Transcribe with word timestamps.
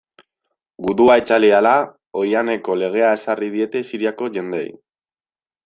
Gudua 0.85 1.17
itzali 1.21 1.51
ahala, 1.57 1.73
oihaneko 2.21 2.79
legea 2.85 3.13
ezarri 3.19 3.51
diete 3.59 3.85
Siriako 3.91 4.33
jendeei. 4.39 4.69